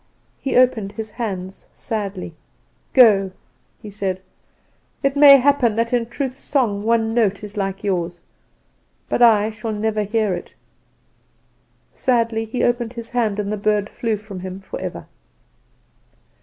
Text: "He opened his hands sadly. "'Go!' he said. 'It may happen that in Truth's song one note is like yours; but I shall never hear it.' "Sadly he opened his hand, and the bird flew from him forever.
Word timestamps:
"He 0.39 0.55
opened 0.55 0.93
his 0.93 1.11
hands 1.11 1.67
sadly. 1.71 2.33
"'Go!' 2.91 3.29
he 3.83 3.91
said. 3.91 4.19
'It 5.03 5.15
may 5.15 5.37
happen 5.37 5.75
that 5.75 5.93
in 5.93 6.07
Truth's 6.07 6.39
song 6.39 6.81
one 6.81 7.13
note 7.13 7.43
is 7.43 7.55
like 7.55 7.83
yours; 7.83 8.23
but 9.09 9.21
I 9.21 9.51
shall 9.51 9.73
never 9.73 10.01
hear 10.01 10.33
it.' 10.33 10.55
"Sadly 11.91 12.45
he 12.45 12.63
opened 12.63 12.93
his 12.93 13.11
hand, 13.11 13.37
and 13.37 13.51
the 13.51 13.57
bird 13.57 13.91
flew 13.91 14.17
from 14.17 14.39
him 14.39 14.59
forever. 14.59 15.05